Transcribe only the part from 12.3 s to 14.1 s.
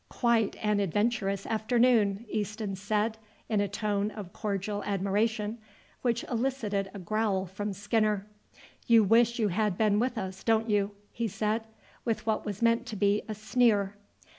was meant to be a sneer.